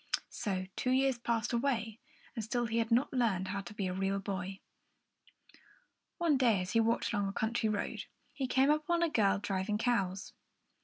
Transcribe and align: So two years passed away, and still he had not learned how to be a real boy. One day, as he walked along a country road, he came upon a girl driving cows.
So 0.31 0.65
two 0.75 0.89
years 0.89 1.19
passed 1.19 1.53
away, 1.53 1.99
and 2.33 2.43
still 2.43 2.65
he 2.65 2.79
had 2.79 2.89
not 2.89 3.13
learned 3.13 3.49
how 3.49 3.61
to 3.61 3.71
be 3.75 3.85
a 3.85 3.93
real 3.93 4.17
boy. 4.17 4.59
One 6.17 6.37
day, 6.37 6.59
as 6.59 6.71
he 6.71 6.79
walked 6.79 7.13
along 7.13 7.27
a 7.27 7.31
country 7.31 7.69
road, 7.69 8.05
he 8.33 8.47
came 8.47 8.71
upon 8.71 9.03
a 9.03 9.09
girl 9.09 9.37
driving 9.37 9.77
cows. 9.77 10.33